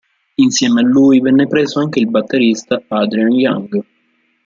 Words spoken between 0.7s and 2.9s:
a lui venne preso anche il batterista